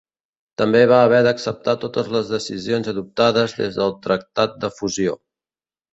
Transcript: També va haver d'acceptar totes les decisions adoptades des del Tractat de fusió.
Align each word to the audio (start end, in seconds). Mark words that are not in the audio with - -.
També 0.59 0.79
va 0.91 1.01
haver 1.09 1.19
d'acceptar 1.27 1.75
totes 1.83 2.09
les 2.15 2.33
decisions 2.37 2.91
adoptades 2.95 3.57
des 3.61 3.81
del 3.83 3.97
Tractat 4.07 4.57
de 4.65 4.73
fusió. 4.79 5.15